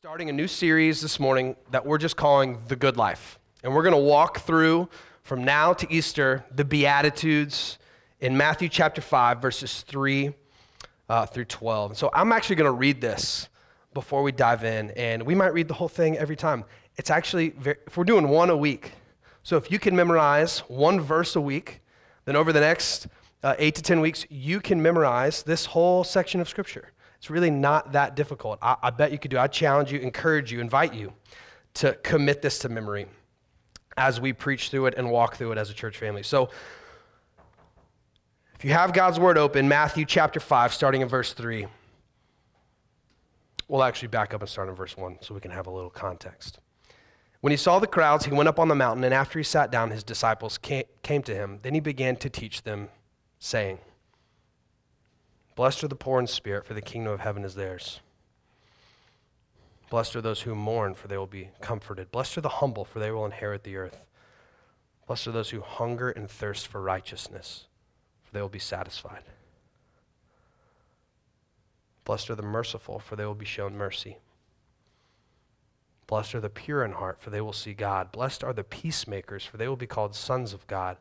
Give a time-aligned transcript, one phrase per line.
[0.00, 3.36] starting a new series this morning that we're just calling The Good Life.
[3.64, 4.88] And we're going to walk through
[5.24, 7.80] from now to Easter the Beatitudes
[8.20, 10.32] in Matthew chapter 5, verses 3
[11.08, 11.98] uh, through 12.
[11.98, 13.48] So I'm actually going to read this
[13.92, 14.92] before we dive in.
[14.92, 16.64] And we might read the whole thing every time.
[16.96, 18.92] It's actually, very, if we're doing one a week,
[19.42, 21.80] so if you can memorize one verse a week,
[22.24, 23.08] then over the next
[23.42, 26.92] uh, eight to 10 weeks, you can memorize this whole section of Scripture.
[27.18, 28.58] It's really not that difficult.
[28.62, 29.38] I, I bet you could do.
[29.38, 31.12] I challenge you, encourage you, invite you
[31.74, 33.06] to commit this to memory
[33.96, 36.22] as we preach through it and walk through it as a church family.
[36.22, 36.50] So,
[38.54, 41.66] if you have God's word open, Matthew chapter 5, starting in verse 3.
[43.68, 45.90] We'll actually back up and start in verse 1 so we can have a little
[45.90, 46.58] context.
[47.40, 49.70] When he saw the crowds, he went up on the mountain, and after he sat
[49.70, 51.60] down, his disciples came to him.
[51.62, 52.88] Then he began to teach them,
[53.38, 53.78] saying,
[55.58, 57.98] Blessed are the poor in spirit, for the kingdom of heaven is theirs.
[59.90, 62.12] Blessed are those who mourn, for they will be comforted.
[62.12, 64.04] Blessed are the humble, for they will inherit the earth.
[65.08, 67.66] Blessed are those who hunger and thirst for righteousness,
[68.22, 69.24] for they will be satisfied.
[72.04, 74.18] Blessed are the merciful, for they will be shown mercy.
[76.06, 78.12] Blessed are the pure in heart, for they will see God.
[78.12, 80.98] Blessed are the peacemakers, for they will be called sons of God.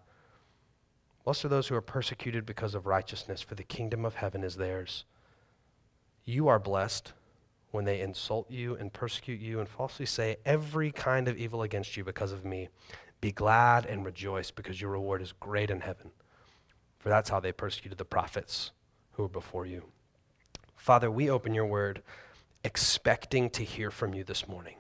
[1.28, 4.56] Blessed are those who are persecuted because of righteousness, for the kingdom of heaven is
[4.56, 5.04] theirs.
[6.24, 7.12] You are blessed
[7.72, 11.98] when they insult you and persecute you and falsely say every kind of evil against
[11.98, 12.70] you because of me.
[13.20, 16.12] Be glad and rejoice, because your reward is great in heaven.
[16.98, 18.72] For that's how they persecuted the prophets
[19.12, 19.84] who were before you.
[20.78, 22.04] Father, we open your word
[22.64, 24.78] expecting to hear from you this morning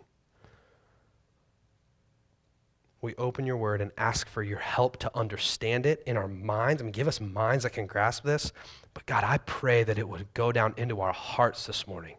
[3.01, 6.81] we open your word and ask for your help to understand it in our minds.
[6.81, 8.51] I mean, give us minds that can grasp this.
[8.93, 12.15] But God, I pray that it would go down into our hearts this morning.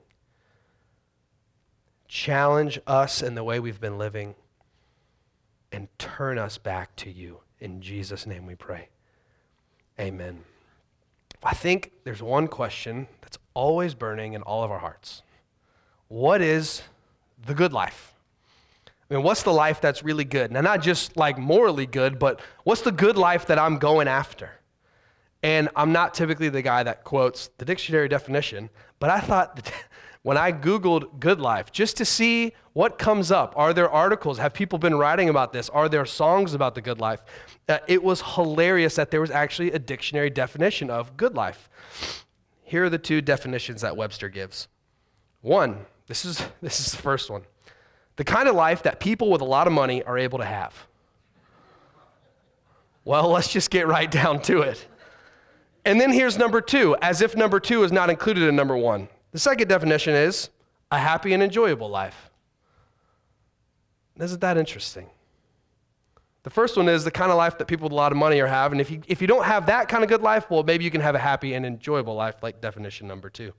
[2.07, 4.37] Challenge us in the way we've been living
[5.73, 7.41] and turn us back to you.
[7.61, 8.89] In Jesus' name we pray.
[9.99, 10.45] Amen.
[11.43, 15.23] I think there's one question that's always burning in all of our hearts
[16.07, 16.83] What is
[17.45, 18.15] the good life?
[19.11, 20.53] I mean, what's the life that's really good?
[20.53, 24.51] Now, not just like morally good, but what's the good life that I'm going after?
[25.43, 29.73] And I'm not typically the guy that quotes the dictionary definition, but I thought
[30.23, 34.37] when I Googled good life, just to see what comes up, are there articles?
[34.39, 35.71] Have people been writing about this?
[35.71, 37.23] Are there songs about the good life?
[37.69, 41.71] Uh, it was hilarious that there was actually a dictionary definition of good life.
[42.63, 44.69] Here are the two definitions that Webster gives.
[45.41, 47.43] One, this is, this is the first one
[48.19, 50.75] the kind of life that people with a lot of money are able to have.
[53.05, 54.87] Well, let's just get right down to it.
[55.85, 59.09] And then here's number two, as if number two is not included in number one.
[59.31, 60.51] The second definition is
[60.91, 62.31] a happy and enjoyable life.
[64.19, 65.09] Isn't that interesting?
[66.43, 68.41] The first one is the kind of life that people with a lot of money
[68.41, 68.81] are having.
[68.81, 71.03] If you, if you don't have that kind of good life, well, maybe you can
[71.03, 73.53] have a happy and enjoyable life, like definition number two.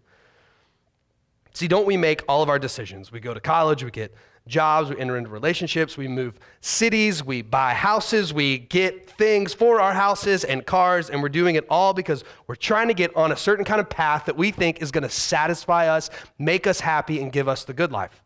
[1.54, 3.12] See, don't we make all of our decisions?
[3.12, 4.14] We go to college, we get
[4.50, 9.80] jobs, we enter into relationships, we move cities, we buy houses, we get things for
[9.80, 13.32] our houses and cars, and we're doing it all because we're trying to get on
[13.32, 16.80] a certain kind of path that we think is going to satisfy us, make us
[16.80, 18.22] happy, and give us the good life.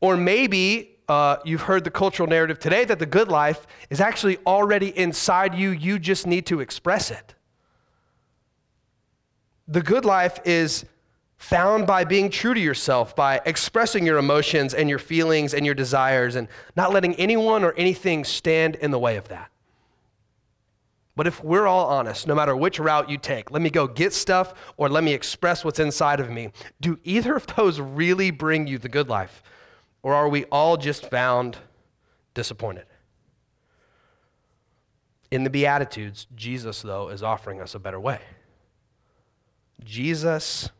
[0.00, 4.38] Or maybe uh, you've heard the cultural narrative today that the good life is actually
[4.46, 7.34] already inside you, you just need to express it.
[9.66, 10.84] The good life is
[11.38, 15.74] found by being true to yourself, by expressing your emotions and your feelings and your
[15.74, 19.50] desires, and not letting anyone or anything stand in the way of that.
[21.14, 24.12] But if we're all honest, no matter which route you take, let me go get
[24.12, 26.50] stuff or let me express what's inside of me,
[26.80, 29.42] do either of those really bring you the good life?
[30.02, 31.56] Or are we all just found
[32.34, 32.86] disappointed?
[35.30, 38.20] In the Beatitudes, Jesus, though, is offering us a better way.
[39.84, 40.70] Jesus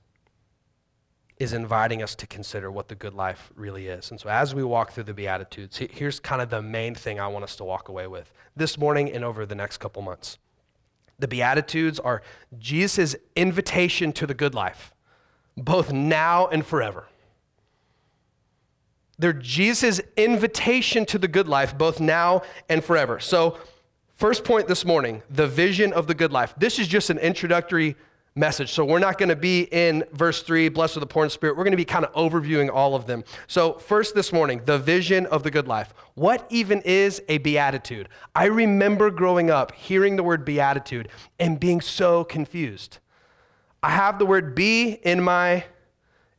[1.38, 4.10] is inviting us to consider what the good life really is.
[4.10, 7.28] And so, as we walk through the Beatitudes, here's kind of the main thing I
[7.28, 10.38] want us to walk away with this morning and over the next couple months.
[11.18, 12.22] The Beatitudes are
[12.58, 14.92] Jesus' invitation to the good life,
[15.56, 17.06] both now and forever.
[19.18, 23.18] They're Jesus' invitation to the good life, both now and forever.
[23.18, 23.58] So,
[24.14, 26.54] first point this morning the vision of the good life.
[26.56, 27.96] This is just an introductory
[28.34, 28.72] message.
[28.72, 31.56] So we're not going to be in verse 3, blessed are the poor in spirit.
[31.56, 33.24] We're going to be kind of overviewing all of them.
[33.46, 35.92] So, first this morning, the vision of the good life.
[36.14, 38.08] What even is a beatitude?
[38.34, 41.08] I remember growing up hearing the word beatitude
[41.38, 42.98] and being so confused.
[43.82, 45.64] I have the word be in my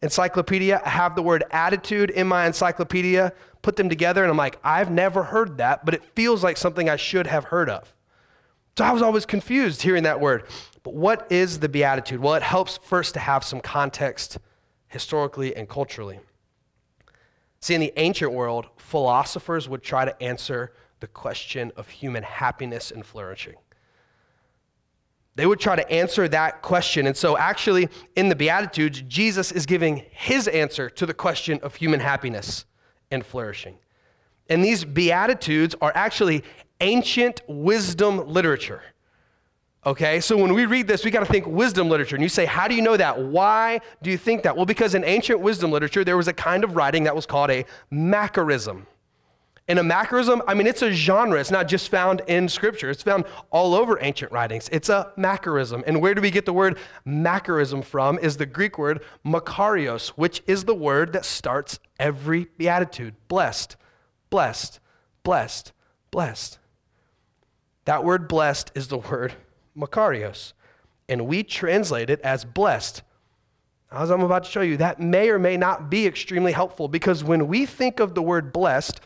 [0.02, 0.82] encyclopedia.
[0.84, 4.92] I have the word attitude in my encyclopedia, put them together, and I'm like, I've
[4.92, 7.94] never heard that, but it feels like something I should have heard of.
[8.78, 10.46] So I was always confused hearing that word.
[10.84, 12.20] But what is the Beatitude?
[12.20, 14.38] Well, it helps first to have some context
[14.88, 16.20] historically and culturally.
[17.60, 22.92] See, in the ancient world, philosophers would try to answer the question of human happiness
[22.92, 23.56] and flourishing.
[25.36, 27.08] They would try to answer that question.
[27.08, 31.76] And so, actually, in the Beatitudes, Jesus is giving his answer to the question of
[31.76, 32.66] human happiness
[33.12, 33.78] and flourishing.
[34.50, 36.44] And these Beatitudes are actually
[36.82, 38.82] ancient wisdom literature.
[39.86, 42.18] Okay, so when we read this, we got to think wisdom literature.
[42.18, 43.18] And you say, How do you know that?
[43.18, 44.56] Why do you think that?
[44.56, 47.50] Well, because in ancient wisdom literature, there was a kind of writing that was called
[47.50, 48.86] a Macarism.
[49.70, 51.40] And a Macarism, I mean, it's a genre.
[51.40, 54.68] It's not just found in Scripture, it's found all over ancient writings.
[54.72, 55.84] It's a Macarism.
[55.88, 56.78] And where do we get the word
[57.08, 58.20] Macarism from?
[58.20, 63.78] Is the Greek word Makarios, which is the word that starts every beatitude blessed,
[64.30, 64.80] blessed,
[65.24, 65.72] blessed,
[66.12, 66.58] blessed.
[67.86, 69.36] That word blessed is the word
[69.80, 70.54] Makarios.
[71.08, 73.02] And we translate it as blessed.
[73.92, 77.24] As I'm about to show you, that may or may not be extremely helpful because
[77.24, 79.02] when we think of the word blessed,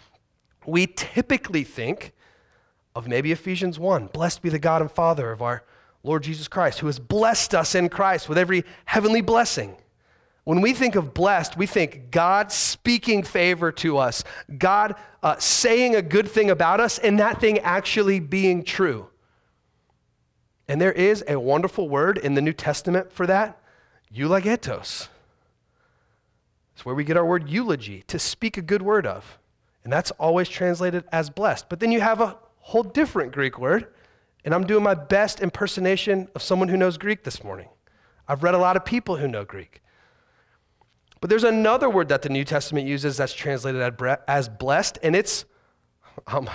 [0.66, 2.12] we typically think
[2.96, 5.64] of maybe Ephesians 1 Blessed be the God and Father of our
[6.04, 9.78] Lord Jesus Christ, who has blessed us in Christ with every heavenly blessing.
[10.44, 14.26] When we think of blessed, we think God speaking favor to us,
[14.58, 19.08] God uh, saying a good thing about us, and that thing actually being true.
[20.68, 23.60] And there is a wonderful word in the New Testament for that
[24.14, 25.08] eulogetos.
[26.74, 29.40] It's where we get our word eulogy, to speak a good word of.
[29.84, 31.68] And that's always translated as blessed.
[31.70, 33.88] But then you have a whole different Greek word,
[34.46, 37.68] and I'm doing my best impersonation of someone who knows Greek this morning.
[38.28, 39.82] I've read a lot of people who know Greek.
[41.20, 43.82] But there's another word that the New Testament uses that's translated
[44.28, 45.46] as blessed, and it's,
[46.28, 46.46] I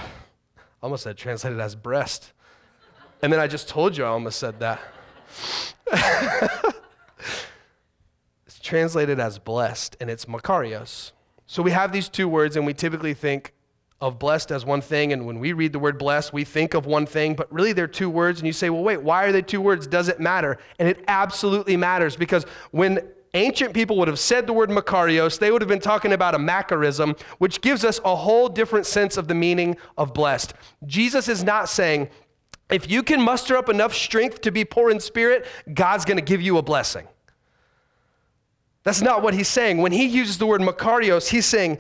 [0.82, 2.32] almost said translated as breast.
[3.22, 4.80] And then I just told you I almost said that.
[8.46, 11.12] it's translated as blessed, and it's Makarios.
[11.46, 13.54] So we have these two words, and we typically think
[14.00, 15.12] of blessed as one thing.
[15.12, 17.88] And when we read the word blessed, we think of one thing, but really they're
[17.88, 18.38] two words.
[18.38, 19.86] And you say, well, wait, why are they two words?
[19.86, 20.58] Does it matter?
[20.78, 23.00] And it absolutely matters because when
[23.34, 26.38] ancient people would have said the word Makarios, they would have been talking about a
[26.38, 30.54] Macarism, which gives us a whole different sense of the meaning of blessed.
[30.86, 32.08] Jesus is not saying,
[32.70, 36.24] if you can muster up enough strength to be poor in spirit, God's going to
[36.24, 37.06] give you a blessing.
[38.82, 39.78] That's not what he's saying.
[39.78, 41.78] When he uses the word Makarios, he's saying,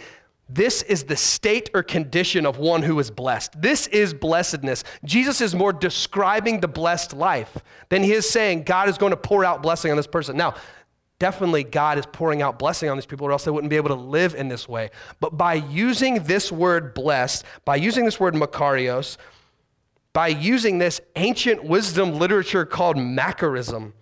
[0.48, 3.60] this is the state or condition of one who is blessed.
[3.60, 4.82] This is blessedness.
[5.04, 7.58] Jesus is more describing the blessed life
[7.90, 10.38] than he is saying God is going to pour out blessing on this person.
[10.38, 10.54] Now,
[11.18, 13.90] definitely God is pouring out blessing on these people, or else they wouldn't be able
[13.90, 14.90] to live in this way.
[15.20, 19.18] But by using this word blessed, by using this word Makarios,
[20.12, 23.92] by using this ancient wisdom literature called Macarism,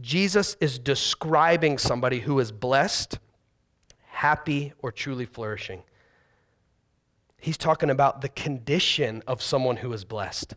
[0.00, 3.18] Jesus is describing somebody who is blessed,
[4.06, 5.82] happy, or truly flourishing.
[7.38, 10.54] He's talking about the condition of someone who is blessed.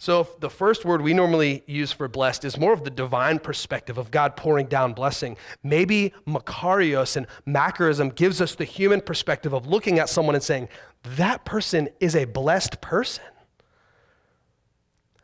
[0.00, 3.98] So, the first word we normally use for blessed is more of the divine perspective
[3.98, 5.36] of God pouring down blessing.
[5.62, 10.70] Maybe Makarios and Macarism gives us the human perspective of looking at someone and saying,
[11.16, 13.24] that person is a blessed person.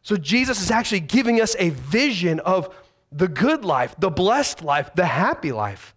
[0.02, 2.68] So Jesus is actually giving us a vision of
[3.10, 5.94] the good life, the blessed life, the happy life.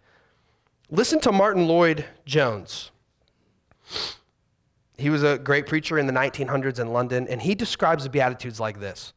[0.89, 2.91] Listen to Martyn Lloyd-Jones.
[4.99, 8.59] He was a great preacher in the 1900s in London, and he describes the Beatitudes
[8.59, 9.13] like this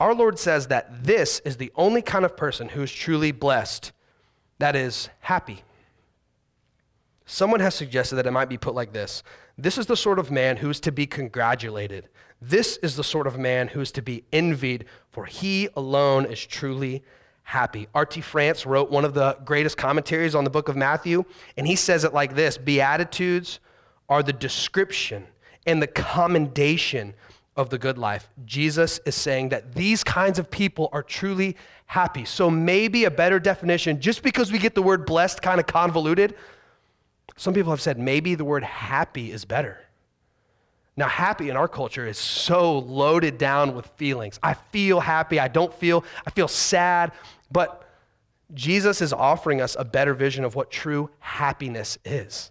[0.00, 3.92] Our Lord says that this is the only kind of person who is truly blessed,
[4.58, 5.62] that is, happy.
[7.24, 9.22] Someone has suggested that it might be put like this
[9.56, 12.08] This is the sort of man who is to be congratulated
[12.40, 16.44] this is the sort of man who is to be envied, for he alone is
[16.44, 17.02] truly
[17.44, 17.88] happy.
[17.94, 18.20] R.T.
[18.20, 21.24] France wrote one of the greatest commentaries on the book of Matthew,
[21.56, 23.60] and he says it like this Beatitudes
[24.08, 25.26] are the description
[25.66, 27.14] and the commendation
[27.56, 28.28] of the good life.
[28.44, 32.24] Jesus is saying that these kinds of people are truly happy.
[32.24, 36.34] So, maybe a better definition, just because we get the word blessed kind of convoluted,
[37.36, 39.80] some people have said maybe the word happy is better.
[40.98, 44.38] Now, happy in our culture is so loaded down with feelings.
[44.42, 47.12] I feel happy, I don't feel, I feel sad,
[47.50, 47.86] but
[48.54, 52.50] Jesus is offering us a better vision of what true happiness is.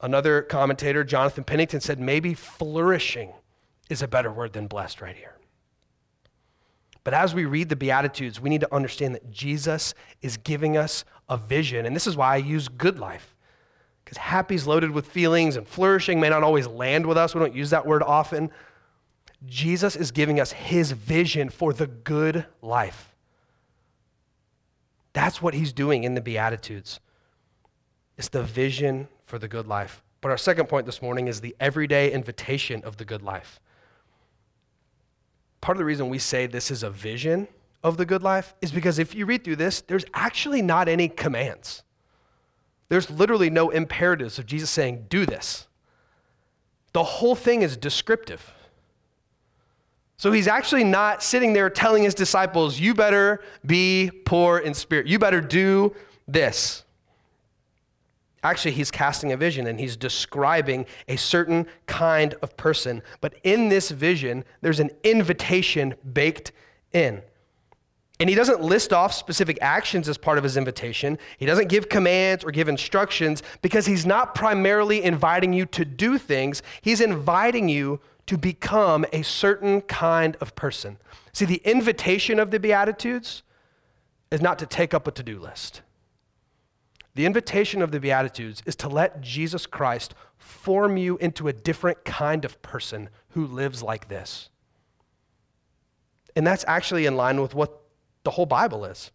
[0.00, 3.32] Another commentator, Jonathan Pennington, said maybe flourishing
[3.90, 5.34] is a better word than blessed right here.
[7.04, 11.04] But as we read the Beatitudes, we need to understand that Jesus is giving us
[11.28, 11.86] a vision.
[11.86, 13.34] And this is why I use good life.
[14.04, 17.34] Because happy is loaded with feelings and flourishing may not always land with us.
[17.34, 18.50] We don't use that word often.
[19.46, 23.14] Jesus is giving us his vision for the good life.
[25.12, 27.00] That's what he's doing in the Beatitudes.
[28.16, 30.02] It's the vision for the good life.
[30.20, 33.60] But our second point this morning is the everyday invitation of the good life.
[35.60, 37.46] Part of the reason we say this is a vision
[37.84, 41.08] of the good life is because if you read through this, there's actually not any
[41.08, 41.82] commands.
[42.88, 45.68] There's literally no imperatives of Jesus saying, do this.
[46.94, 48.54] The whole thing is descriptive.
[50.16, 55.06] So he's actually not sitting there telling his disciples, you better be poor in spirit.
[55.06, 55.94] You better do
[56.26, 56.84] this.
[58.42, 63.02] Actually, he's casting a vision and he's describing a certain kind of person.
[63.20, 66.52] But in this vision, there's an invitation baked
[66.92, 67.22] in.
[68.20, 71.18] And he doesn't list off specific actions as part of his invitation.
[71.38, 76.18] He doesn't give commands or give instructions because he's not primarily inviting you to do
[76.18, 76.62] things.
[76.80, 80.98] He's inviting you to become a certain kind of person.
[81.32, 83.42] See, the invitation of the Beatitudes
[84.30, 85.82] is not to take up a to do list.
[87.18, 92.04] The invitation of the Beatitudes is to let Jesus Christ form you into a different
[92.04, 94.50] kind of person who lives like this.
[96.36, 97.82] And that's actually in line with what
[98.22, 99.10] the whole Bible is.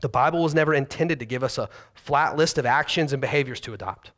[0.00, 3.60] The Bible was never intended to give us a flat list of actions and behaviors
[3.60, 4.10] to adopt,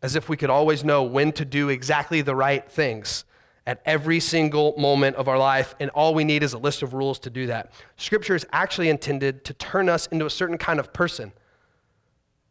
[0.00, 3.24] as if we could always know when to do exactly the right things
[3.66, 6.94] at every single moment of our life, and all we need is a list of
[6.94, 7.72] rules to do that.
[7.96, 11.32] Scripture is actually intended to turn us into a certain kind of person.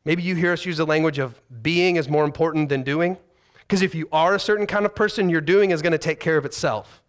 [0.05, 3.17] Maybe you hear us use the language of being is more important than doing,
[3.62, 6.19] because if you are a certain kind of person, your doing is going to take
[6.19, 7.01] care of itself.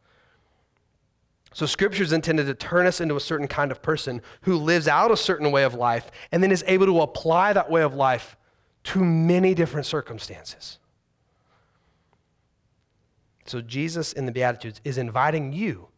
[1.53, 4.89] So, scripture is intended to turn us into a certain kind of person who lives
[4.89, 7.95] out a certain way of life and then is able to apply that way of
[7.95, 8.37] life
[8.85, 10.79] to many different circumstances.
[13.47, 15.89] So, Jesus in the Beatitudes is inviting you,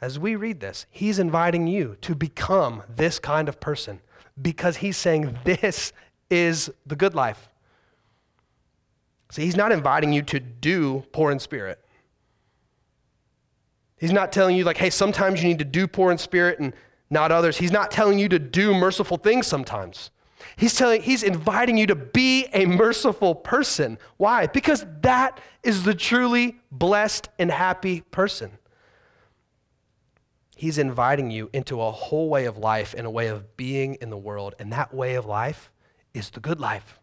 [0.00, 4.00] as we read this, he's inviting you to become this kind of person
[4.40, 5.92] because he's saying this
[6.30, 7.48] is the good life.
[9.30, 11.78] See, he's not inviting you to do poor in spirit.
[13.98, 16.72] He's not telling you, like, hey, sometimes you need to do poor in spirit and
[17.08, 17.56] not others.
[17.56, 20.10] He's not telling you to do merciful things sometimes.
[20.56, 23.98] He's telling, he's inviting you to be a merciful person.
[24.16, 24.48] Why?
[24.48, 28.50] Because that is the truly blessed and happy person.
[30.62, 34.10] He's inviting you into a whole way of life and a way of being in
[34.10, 34.54] the world.
[34.60, 35.72] And that way of life
[36.14, 37.00] is the good life.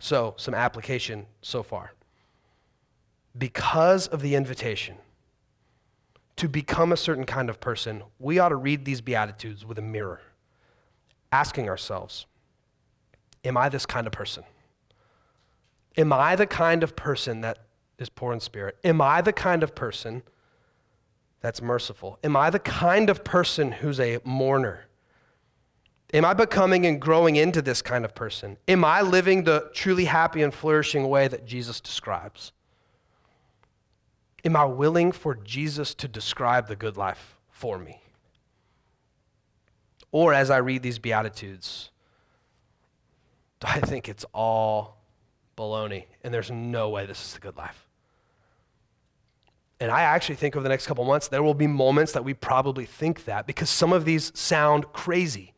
[0.00, 1.94] So, some application so far
[3.38, 4.96] because of the invitation
[6.36, 9.82] to become a certain kind of person, we ought to read these Beatitudes with a
[9.82, 10.20] mirror,
[11.32, 12.26] asking ourselves,
[13.46, 14.44] Am I this kind of person?
[15.96, 17.60] Am I the kind of person that
[17.98, 18.76] is poor in spirit?
[18.84, 20.22] Am I the kind of person
[21.40, 22.18] that's merciful?
[22.24, 24.86] Am I the kind of person who's a mourner?
[26.14, 28.56] Am I becoming and growing into this kind of person?
[28.68, 32.52] Am I living the truly happy and flourishing way that Jesus describes?
[34.44, 38.00] Am I willing for Jesus to describe the good life for me?
[40.12, 41.90] Or as I read these Beatitudes,
[43.60, 45.02] do I think it's all
[45.56, 47.85] baloney and there's no way this is the good life?
[49.78, 52.32] And I actually think over the next couple months, there will be moments that we
[52.32, 55.52] probably think that because some of these sound crazy.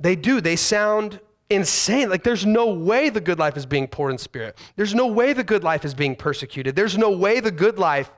[0.00, 0.40] They do.
[0.40, 2.08] They sound insane.
[2.08, 4.56] Like, there's no way the good life is being poor in spirit.
[4.76, 6.74] There's no way the good life is being persecuted.
[6.74, 8.10] There's no way the good life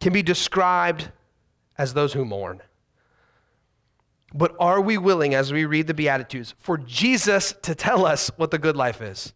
[0.00, 1.10] can be described
[1.76, 2.60] as those who mourn.
[4.32, 8.50] But are we willing, as we read the Beatitudes, for Jesus to tell us what
[8.50, 9.32] the good life is?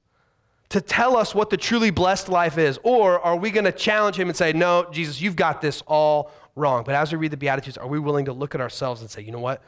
[0.71, 2.79] To tell us what the truly blessed life is?
[2.83, 6.31] Or are we going to challenge him and say, No, Jesus, you've got this all
[6.55, 6.85] wrong?
[6.85, 9.23] But as we read the Beatitudes, are we willing to look at ourselves and say,
[9.23, 9.63] You know what?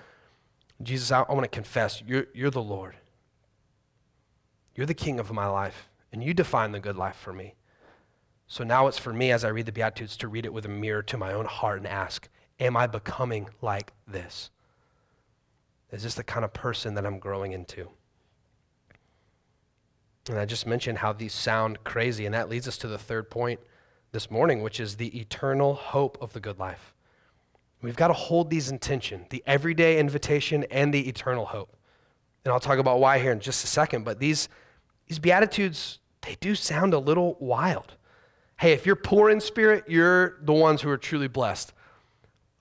[0.83, 2.97] Jesus, I, I want to confess, you're, you're the Lord.
[4.75, 7.54] You're the king of my life, and you define the good life for me.
[8.47, 10.71] So now it's for me, as I read the Beatitudes, to read it with a
[10.71, 12.28] mirror to my own heart and ask,
[12.59, 14.50] Am I becoming like this?
[15.90, 17.88] Is this the kind of person that I'm growing into?
[20.30, 23.30] And I just mentioned how these sound crazy, and that leads us to the third
[23.30, 23.58] point
[24.12, 26.94] this morning, which is the eternal hope of the good life.
[27.82, 31.76] We've got to hold these in tension the everyday invitation and the eternal hope.
[32.44, 34.49] And I'll talk about why here in just a second, but these,
[35.08, 37.96] these Beatitudes, they do sound a little wild.
[38.60, 41.72] hey, if you're poor in spirit, you're the ones who are truly blessed.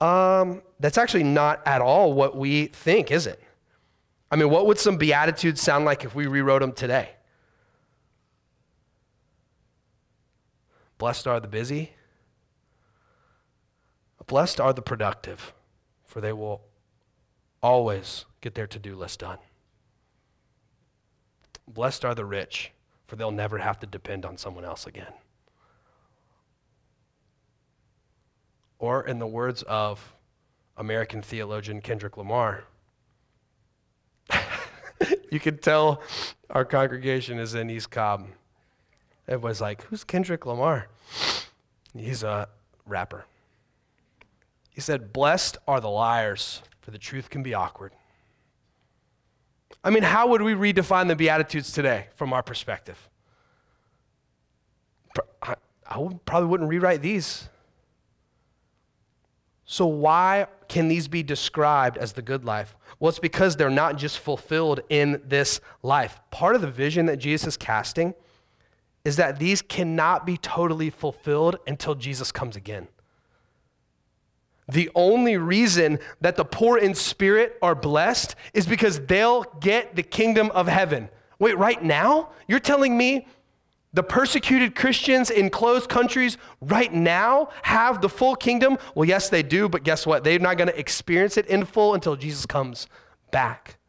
[0.00, 3.40] Um, that's actually not at all what we think, is it?
[4.28, 7.10] I mean, what would some Beatitudes sound like if we rewrote them today?
[11.00, 11.94] Blessed are the busy.
[14.26, 15.54] Blessed are the productive,
[16.04, 16.60] for they will
[17.62, 19.38] always get their to do list done.
[21.66, 22.72] Blessed are the rich,
[23.06, 25.14] for they'll never have to depend on someone else again.
[28.78, 30.14] Or, in the words of
[30.76, 32.64] American theologian Kendrick Lamar,
[35.30, 36.02] you can tell
[36.50, 38.26] our congregation is in East Cobb.
[39.30, 40.88] Everybody's like, Who's Kendrick Lamar?
[41.96, 42.48] He's a
[42.84, 43.24] rapper.
[44.70, 47.92] He said, Blessed are the liars, for the truth can be awkward.
[49.82, 53.08] I mean, how would we redefine the Beatitudes today from our perspective?
[55.42, 55.54] I,
[55.88, 57.48] I probably wouldn't rewrite these.
[59.64, 62.76] So, why can these be described as the good life?
[62.98, 66.18] Well, it's because they're not just fulfilled in this life.
[66.32, 68.14] Part of the vision that Jesus is casting
[69.10, 72.86] is that these cannot be totally fulfilled until Jesus comes again.
[74.68, 80.04] The only reason that the poor in spirit are blessed is because they'll get the
[80.04, 81.08] kingdom of heaven.
[81.40, 82.28] Wait, right now?
[82.46, 83.26] You're telling me
[83.92, 88.78] the persecuted Christians in closed countries right now have the full kingdom?
[88.94, 90.22] Well, yes, they do, but guess what?
[90.22, 92.86] They're not going to experience it in full until Jesus comes
[93.32, 93.79] back.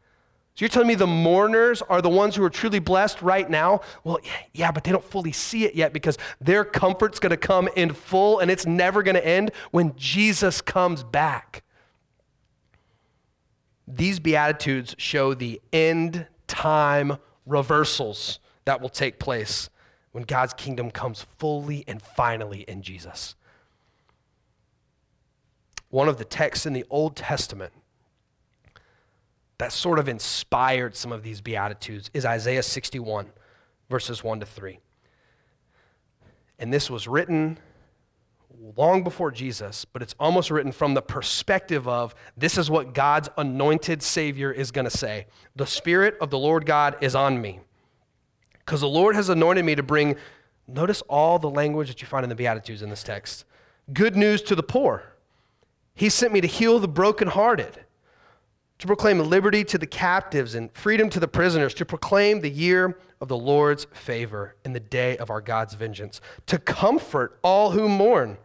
[0.54, 3.80] So you're telling me the mourners are the ones who are truly blessed right now?
[4.04, 4.18] Well,
[4.52, 7.94] yeah, but they don't fully see it yet because their comfort's going to come in
[7.94, 11.62] full and it's never going to end when Jesus comes back.
[13.88, 17.16] These Beatitudes show the end time
[17.46, 19.70] reversals that will take place
[20.12, 23.34] when God's kingdom comes fully and finally in Jesus.
[25.88, 27.72] One of the texts in the Old Testament
[29.58, 33.30] that sort of inspired some of these Beatitudes is Isaiah 61,
[33.88, 34.78] verses 1 to 3.
[36.58, 37.58] And this was written
[38.76, 43.28] long before Jesus, but it's almost written from the perspective of this is what God's
[43.36, 47.60] anointed Savior is going to say The Spirit of the Lord God is on me.
[48.52, 50.16] Because the Lord has anointed me to bring,
[50.68, 53.44] notice all the language that you find in the Beatitudes in this text
[53.92, 55.02] good news to the poor.
[55.94, 57.84] He sent me to heal the brokenhearted
[58.82, 62.98] to proclaim liberty to the captives and freedom to the prisoners, to proclaim the year
[63.20, 67.88] of the Lord's favor and the day of our God's vengeance, to comfort all who
[67.88, 68.38] mourn,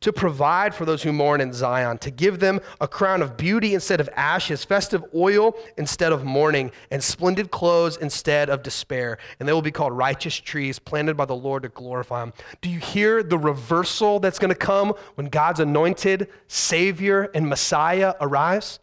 [0.00, 3.72] to provide for those who mourn in Zion, to give them a crown of beauty
[3.72, 9.16] instead of ashes, festive oil instead of mourning, and splendid clothes instead of despair.
[9.40, 12.34] And they will be called righteous trees planted by the Lord to glorify Him.
[12.60, 18.12] Do you hear the reversal that's going to come when God's anointed Savior and Messiah
[18.20, 18.78] arrives?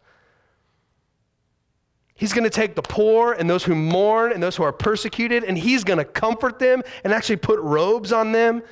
[2.20, 5.42] He's going to take the poor and those who mourn and those who are persecuted,
[5.42, 8.62] and he's going to comfort them and actually put robes on them.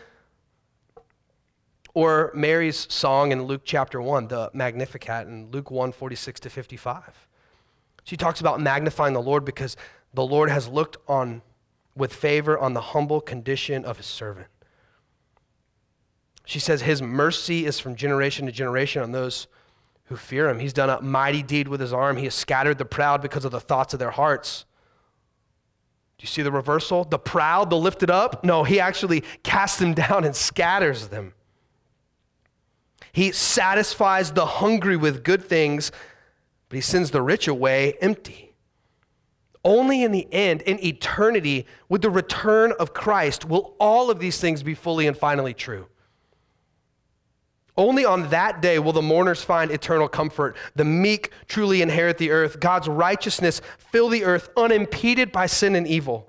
[1.95, 7.27] Or Mary's song in Luke chapter 1, the Magnificat, in Luke 1 46 to 55.
[8.05, 9.79] She talks about magnifying the Lord because
[10.13, 11.41] the Lord has looked on
[11.97, 14.49] with favor on the humble condition of his servant.
[16.45, 19.47] She says, His mercy is from generation to generation on those
[20.09, 20.59] who fear him.
[20.59, 22.17] He's done a mighty deed with his arm.
[22.17, 24.65] He has scattered the proud because of the thoughts of their hearts.
[26.17, 27.05] Do you see the reversal?
[27.05, 28.43] The proud, the lifted up?
[28.45, 31.35] No, he actually casts them down and scatters them.
[33.13, 35.93] He satisfies the hungry with good things,
[36.69, 38.55] but he sends the rich away empty.
[39.65, 44.41] Only in the end, in eternity, with the return of Christ, will all of these
[44.41, 45.89] things be fully and finally true.
[47.79, 50.57] Only on that day will the mourners find eternal comfort.
[50.75, 52.59] The meek truly inherit the earth.
[52.59, 56.29] God's righteousness fill the earth unimpeded by sin and evil.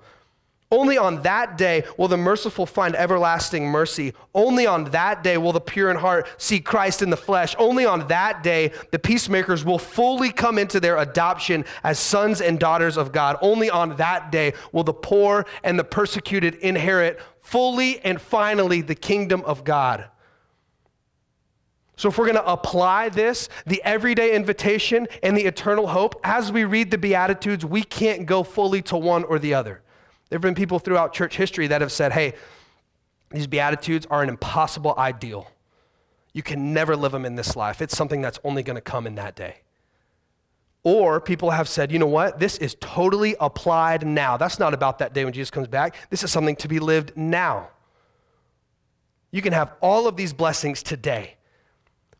[0.70, 4.14] Only on that day will the merciful find everlasting mercy.
[4.32, 7.56] Only on that day will the pure in heart see Christ in the flesh.
[7.58, 12.60] Only on that day the peacemakers will fully come into their adoption as sons and
[12.60, 13.36] daughters of God.
[13.42, 18.94] Only on that day will the poor and the persecuted inherit fully and finally the
[18.94, 20.08] kingdom of God.
[22.00, 26.50] So, if we're going to apply this, the everyday invitation and the eternal hope, as
[26.50, 29.82] we read the Beatitudes, we can't go fully to one or the other.
[30.30, 32.32] There have been people throughout church history that have said, hey,
[33.28, 35.50] these Beatitudes are an impossible ideal.
[36.32, 37.82] You can never live them in this life.
[37.82, 39.56] It's something that's only going to come in that day.
[40.82, 42.38] Or people have said, you know what?
[42.38, 44.38] This is totally applied now.
[44.38, 45.96] That's not about that day when Jesus comes back.
[46.08, 47.68] This is something to be lived now.
[49.30, 51.36] You can have all of these blessings today.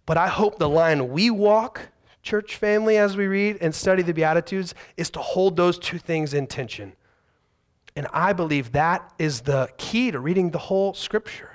[0.07, 1.89] But I hope the line we walk,
[2.23, 6.35] church family, as we read and study the Beatitudes, is to hold those two things
[6.35, 6.95] in tension.
[7.97, 11.51] And I believe that is the key to reading the whole scripture.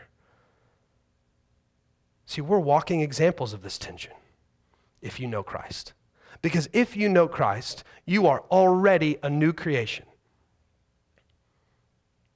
[2.26, 4.14] See, we're walking examples of this tension
[5.02, 5.94] if you know Christ.
[6.42, 10.06] Because if you know Christ, you are already a new creation.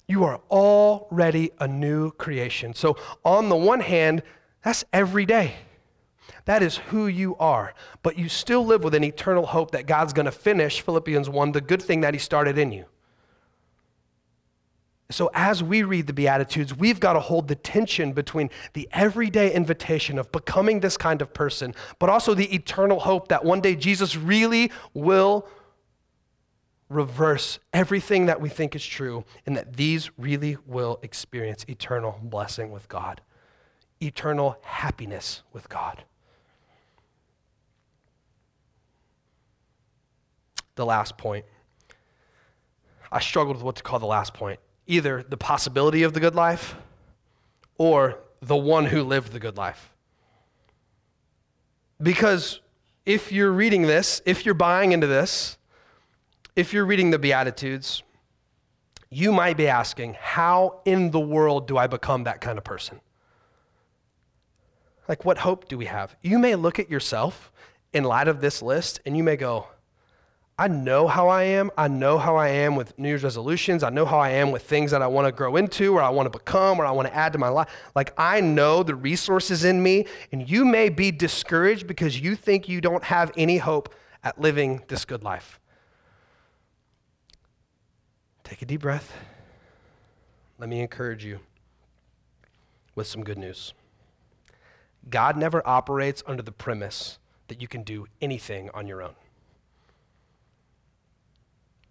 [0.08, 2.74] You are already a new creation.
[2.74, 4.24] So, on the one hand,
[4.64, 5.56] that's every day.
[6.50, 7.76] That is who you are.
[8.02, 11.52] But you still live with an eternal hope that God's going to finish, Philippians 1,
[11.52, 12.86] the good thing that He started in you.
[15.12, 19.54] So, as we read the Beatitudes, we've got to hold the tension between the everyday
[19.54, 23.76] invitation of becoming this kind of person, but also the eternal hope that one day
[23.76, 25.48] Jesus really will
[26.90, 32.72] reverse everything that we think is true, and that these really will experience eternal blessing
[32.72, 33.22] with God,
[34.02, 36.06] eternal happiness with God.
[40.80, 41.44] The last point.
[43.12, 46.36] I struggled with what to call the last point either the possibility of the good
[46.36, 46.78] life
[47.78, 49.92] or the one who lived the good life.
[52.02, 52.62] Because
[53.06, 55.58] if you're reading this, if you're buying into this,
[56.56, 58.02] if you're reading the Beatitudes,
[59.10, 63.02] you might be asking, how in the world do I become that kind of person?
[65.10, 66.16] Like, what hope do we have?
[66.24, 67.52] You may look at yourself
[67.92, 69.68] in light of this list and you may go,
[70.60, 71.72] I know how I am.
[71.78, 73.82] I know how I am with New Year's resolutions.
[73.82, 76.10] I know how I am with things that I want to grow into or I
[76.10, 77.70] want to become or I want to add to my life.
[77.96, 82.68] Like, I know the resources in me, and you may be discouraged because you think
[82.68, 85.62] you don't have any hope at living this good life.
[88.44, 89.14] Take a deep breath.
[90.58, 91.40] Let me encourage you
[92.96, 93.74] with some good news.
[95.10, 97.18] God never operates under the premise
[97.48, 99.14] that you can do anything on your own.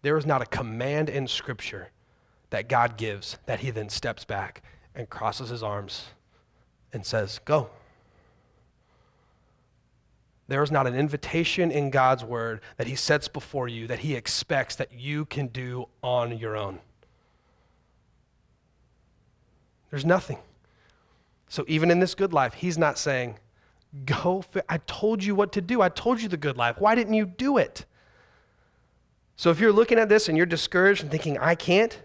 [0.02, 1.90] There is not a command in Scripture
[2.50, 4.62] that God gives that he then steps back
[4.94, 6.06] and crosses his arms
[6.92, 7.70] and says, Go.
[10.46, 14.14] There is not an invitation in God's word that he sets before you that he
[14.14, 16.80] expects that you can do on your own.
[19.90, 20.38] There's nothing.
[21.48, 23.38] So even in this good life, he's not saying,
[24.04, 25.80] Go, I told you what to do.
[25.80, 26.76] I told you the good life.
[26.78, 27.86] Why didn't you do it?
[29.38, 31.96] So if you're looking at this and you're discouraged and thinking, I can't,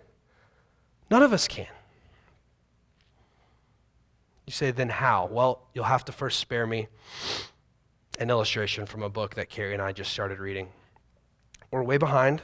[1.09, 1.65] none of us can.
[4.45, 5.27] You say, then how?
[5.31, 6.89] Well, you'll have to first spare me
[8.19, 10.67] an illustration from a book that Carrie and I just started reading.
[11.71, 12.43] We're way behind.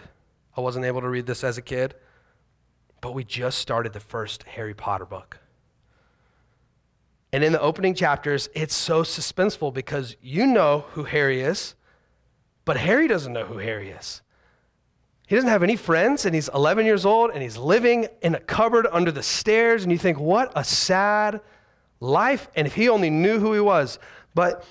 [0.58, 1.94] I wasn't able to read this as a kid,
[3.00, 5.38] but we just started the first Harry Potter book.
[7.32, 11.76] And in the opening chapters, it's so suspenseful because you know who Harry is,
[12.66, 14.24] but Harry doesn't know who Harry is.
[15.30, 18.40] He doesn't have any friends, and he's 11 years old, and he's living in a
[18.40, 19.84] cupboard under the stairs.
[19.84, 21.42] And you think, what a sad
[22.00, 22.50] life.
[22.56, 24.00] And if he only knew who he was.
[24.34, 24.66] But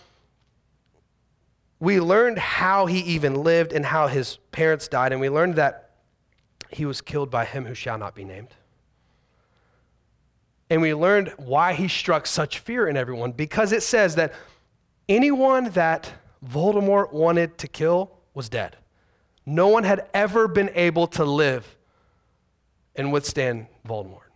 [1.78, 5.90] we learned how he even lived and how his parents died, and we learned that
[6.70, 8.52] he was killed by him who shall not be named.
[10.70, 14.34] And we learned why he struck such fear in everyone because it says that
[15.08, 16.12] anyone that
[16.44, 18.76] Voldemort wanted to kill was dead.
[19.48, 21.78] No one had ever been able to live
[22.94, 24.28] and withstand Voldemort.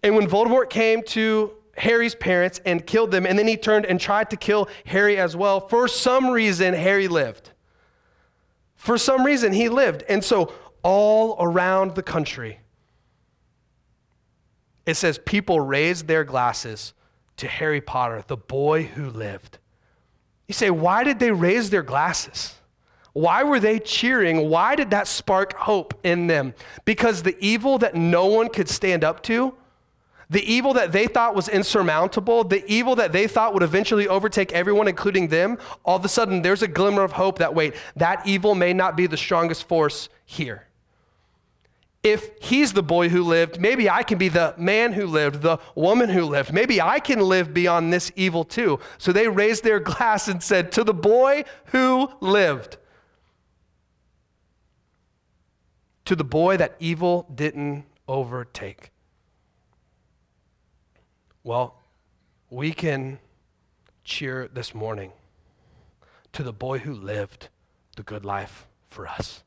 [0.00, 4.00] And when Voldemort came to Harry's parents and killed them, and then he turned and
[4.00, 7.50] tried to kill Harry as well, for some reason, Harry lived.
[8.76, 10.04] For some reason, he lived.
[10.08, 10.52] And so,
[10.84, 12.60] all around the country,
[14.86, 16.94] it says people raised their glasses
[17.38, 19.58] to Harry Potter, the boy who lived.
[20.46, 22.54] You say, why did they raise their glasses?
[23.16, 24.50] Why were they cheering?
[24.50, 26.52] Why did that spark hope in them?
[26.84, 29.54] Because the evil that no one could stand up to,
[30.28, 34.52] the evil that they thought was insurmountable, the evil that they thought would eventually overtake
[34.52, 38.20] everyone, including them, all of a sudden there's a glimmer of hope that, wait, that
[38.26, 40.66] evil may not be the strongest force here.
[42.02, 45.56] If he's the boy who lived, maybe I can be the man who lived, the
[45.74, 46.52] woman who lived.
[46.52, 48.78] Maybe I can live beyond this evil too.
[48.98, 52.76] So they raised their glass and said, To the boy who lived.
[56.06, 58.90] To the boy that evil didn't overtake?
[61.44, 61.80] Well,
[62.48, 63.18] we can
[64.02, 65.12] cheer this morning
[66.32, 67.48] to the boy who lived
[67.96, 69.42] the good life for us.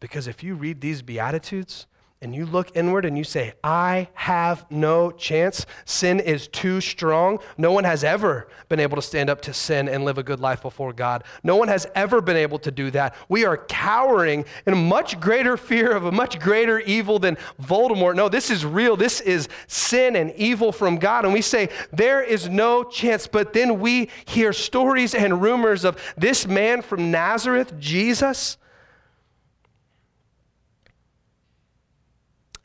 [0.00, 1.86] Because if you read these Beatitudes,
[2.24, 5.66] and you look inward and you say, I have no chance.
[5.84, 7.38] Sin is too strong.
[7.58, 10.40] No one has ever been able to stand up to sin and live a good
[10.40, 11.24] life before God.
[11.42, 13.14] No one has ever been able to do that.
[13.28, 18.16] We are cowering in a much greater fear of a much greater evil than Voldemort.
[18.16, 18.96] No, this is real.
[18.96, 21.26] This is sin and evil from God.
[21.26, 23.26] And we say, there is no chance.
[23.26, 28.56] But then we hear stories and rumors of this man from Nazareth, Jesus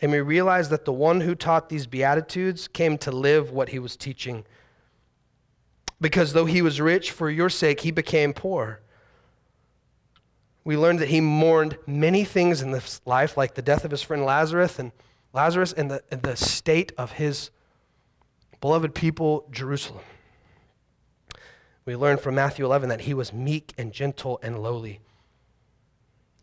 [0.02, 3.80] And we realize that the one who taught these Beatitudes came to live what he
[3.80, 4.46] was teaching.
[6.00, 8.80] Because though he was rich, for your sake, he became poor.
[10.64, 14.02] We learned that he mourned many things in this life, like the death of his
[14.02, 14.92] friend Lazarus and
[15.34, 17.50] Lazarus and the, and the state of his
[18.62, 20.04] beloved people, Jerusalem.
[21.86, 25.02] We learned from Matthew 11 that he was meek and gentle and lowly.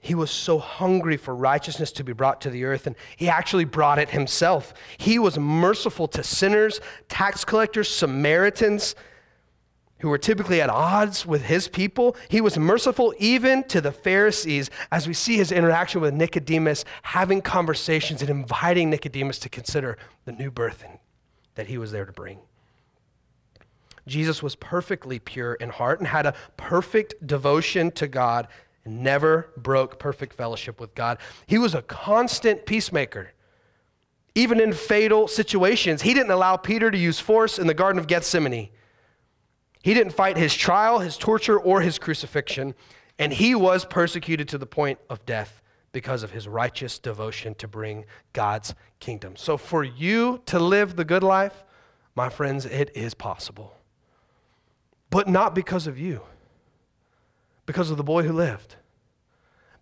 [0.06, 3.64] He was so hungry for righteousness to be brought to the earth, and he actually
[3.64, 4.72] brought it himself.
[4.98, 8.94] He was merciful to sinners, tax collectors, Samaritans,
[9.98, 12.14] who were typically at odds with his people.
[12.28, 17.42] He was merciful even to the Pharisees, as we see his interaction with Nicodemus, having
[17.42, 20.84] conversations and inviting Nicodemus to consider the new birth
[21.56, 22.38] that he was there to bring.
[24.06, 28.46] Jesus was perfectly pure in heart and had a perfect devotion to God
[28.86, 31.18] and never broke perfect fellowship with God.
[31.46, 33.32] He was a constant peacemaker.
[34.34, 38.06] Even in fatal situations, he didn't allow Peter to use force in the Garden of
[38.06, 38.70] Gethsemane.
[39.82, 42.74] He didn't fight his trial, his torture, or his crucifixion,
[43.18, 47.66] and he was persecuted to the point of death because of his righteous devotion to
[47.66, 49.36] bring God's kingdom.
[49.36, 51.64] So, for you to live the good life,
[52.14, 53.74] my friends, it is possible.
[55.08, 56.22] But not because of you
[57.66, 58.76] because of the boy who lived.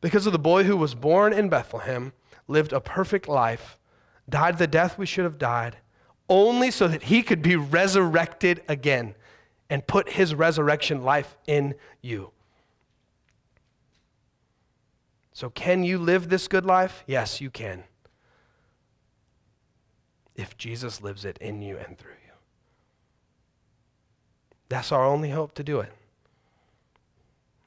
[0.00, 2.12] Because of the boy who was born in Bethlehem,
[2.48, 3.78] lived a perfect life,
[4.28, 5.76] died the death we should have died,
[6.28, 9.14] only so that he could be resurrected again
[9.70, 12.30] and put his resurrection life in you.
[15.32, 17.02] So, can you live this good life?
[17.06, 17.84] Yes, you can.
[20.36, 22.32] If Jesus lives it in you and through you.
[24.68, 25.92] That's our only hope to do it.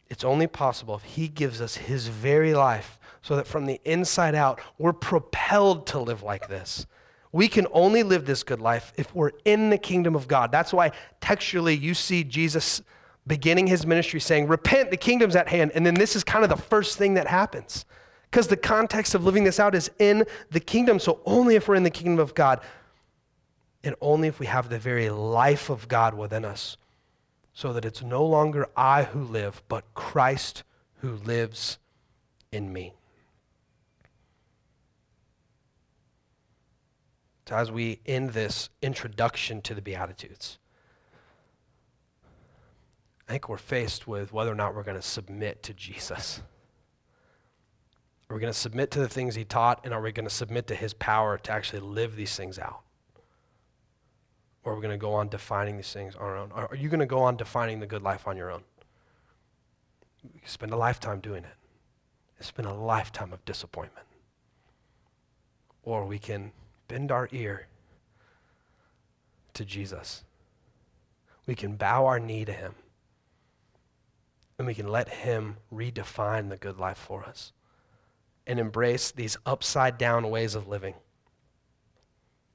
[0.10, 4.36] It's only possible if He gives us His very life so that from the inside
[4.36, 6.86] out, we're propelled to live like this.
[7.32, 10.52] We can only live this good life if we're in the kingdom of God.
[10.52, 12.82] That's why textually you see Jesus
[13.28, 15.72] beginning his ministry saying, Repent, the kingdom's at hand.
[15.76, 17.86] And then this is kind of the first thing that happens.
[18.32, 21.00] Because the context of living this out is in the kingdom.
[21.00, 22.62] So only if we're in the kingdom of God,
[23.84, 26.78] and only if we have the very life of God within us
[27.58, 30.62] so that it's no longer I who live, but Christ
[30.98, 31.80] who lives
[32.52, 32.94] in me.
[37.50, 40.60] So, as we end this introduction to the Beatitudes,
[43.28, 46.44] I think we're faced with whether or not we're going to submit to Jesus.
[48.30, 50.34] Are we going to submit to the things he taught, and are we going to
[50.34, 52.82] submit to his power to actually live these things out?
[54.68, 56.52] Or are we going to go on defining these things on our own?
[56.52, 58.64] Are you going to go on defining the good life on your own?
[60.22, 61.56] You spend a lifetime doing it.
[62.38, 64.06] It's been a lifetime of disappointment.
[65.84, 66.52] Or we can
[66.90, 67.68] bend our ear
[69.54, 70.26] to Jesus.
[71.46, 72.76] We can bow our knee to him.
[74.58, 77.54] And we can let him redefine the good life for us
[78.46, 80.96] and embrace these upside down ways of living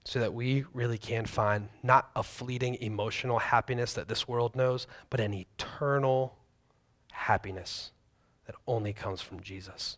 [0.04, 4.86] so that we really can find not a fleeting emotional happiness that this world knows,
[5.10, 6.36] but an eternal
[7.12, 7.92] happiness
[8.46, 9.96] that only comes from Jesus.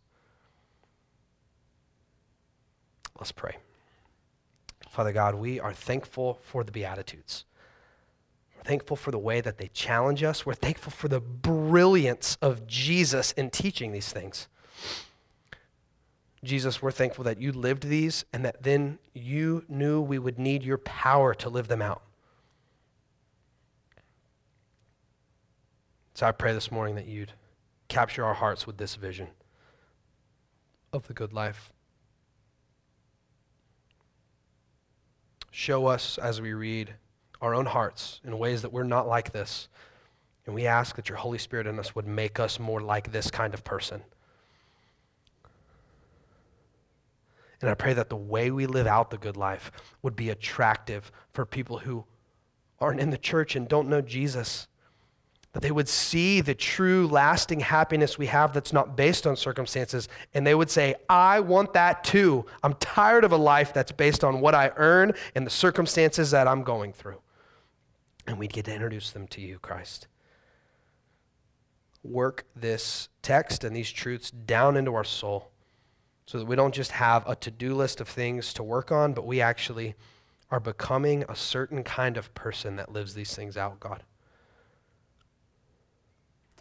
[3.19, 3.57] Let's pray.
[4.88, 7.45] Father God, we are thankful for the Beatitudes.
[8.57, 10.45] We're thankful for the way that they challenge us.
[10.45, 14.49] We're thankful for the brilliance of Jesus in teaching these things.
[16.44, 20.62] Jesus, we're thankful that you lived these and that then you knew we would need
[20.62, 22.02] your power to live them out.
[26.14, 27.33] So I pray this morning that you'd
[27.88, 29.28] capture our hearts with this vision
[30.92, 31.72] of the good life.
[35.50, 36.94] Show us as we read
[37.40, 39.68] our own hearts in ways that we're not like this.
[40.46, 43.30] And we ask that your Holy Spirit in us would make us more like this
[43.30, 44.02] kind of person.
[47.64, 49.72] And I pray that the way we live out the good life
[50.03, 52.05] would be attractive for people who
[52.79, 54.68] aren't in the church and don't know Jesus.
[55.55, 60.09] that they would see the true, lasting happiness we have that's not based on circumstances,
[60.35, 62.44] and they would say, I want that too.
[62.64, 66.48] I'm tired of a life that's based on what I earn and the circumstances that
[66.48, 67.20] I'm going through.
[68.27, 70.09] And we'd get to introduce them to you, Christ.
[72.03, 75.53] Work this text and these truths down into our soul
[76.26, 79.12] so that we don't just have a to do list of things to work on,
[79.12, 79.94] but we actually
[80.50, 84.02] are becoming a certain kind of person that lives these things out, God.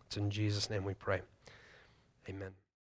[0.08, 1.22] It's in Jesus' name we pray.
[2.28, 2.52] Amen.